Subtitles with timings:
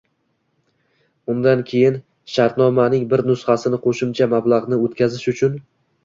[1.33, 1.99] Undan keyin,
[2.35, 5.61] shartnomaning bir nusxasini qo‘shimcha mablag‘ni o‘tkazish uchun